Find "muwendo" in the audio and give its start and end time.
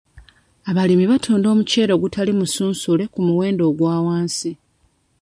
3.27-3.63